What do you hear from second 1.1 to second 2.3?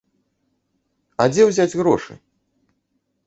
А дзе ўзяць грошы?